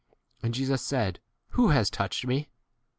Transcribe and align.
And 0.41 0.55
Jesus 0.55 0.81
said, 0.81 1.19
Who 1.49 1.67
has 1.67 1.91
touched 1.91 2.25
me 2.25 2.49